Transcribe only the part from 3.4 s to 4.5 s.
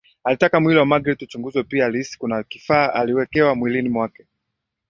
mwilini mwake